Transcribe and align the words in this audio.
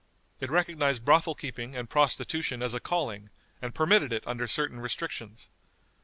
It 0.39 0.49
recognized 0.49 1.05
brothel 1.05 1.35
keeping 1.35 1.75
and 1.75 1.87
prostitution 1.87 2.63
as 2.63 2.73
a 2.73 2.79
calling, 2.79 3.29
and 3.61 3.75
permitted 3.75 4.11
it 4.11 4.25
under 4.25 4.47
certain 4.47 4.79
restrictions. 4.79 5.47